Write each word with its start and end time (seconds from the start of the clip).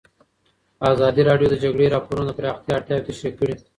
ازادي 0.91 1.21
راډیو 1.29 1.47
د 1.51 1.51
د 1.53 1.55
جګړې 1.63 1.93
راپورونه 1.95 2.27
د 2.31 2.35
پراختیا 2.37 2.73
اړتیاوې 2.75 3.05
تشریح 3.07 3.33
کړي. 3.39 3.53